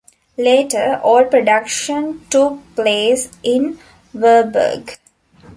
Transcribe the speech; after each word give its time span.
Later 0.39 0.99
all 1.03 1.25
production 1.25 2.25
took 2.31 2.57
place 2.75 3.29
in 3.43 3.77
Varberg. 4.15 4.97